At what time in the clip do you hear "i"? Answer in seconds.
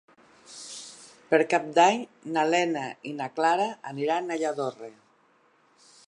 3.09-3.13